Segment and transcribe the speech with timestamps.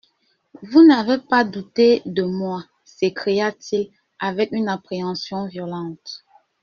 [0.63, 6.25] —Vous n’avez pas douté de moi?» s’écria-t-il avec une appréhension violente.